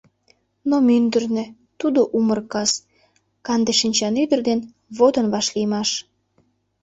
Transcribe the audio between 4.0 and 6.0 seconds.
ӱдыр ден Водын вашлиймаш.